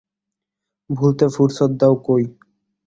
ভুলতে 0.89 1.25
ফুরসৎ 1.33 1.71
দাও 1.79 1.93
কই। 2.05 2.23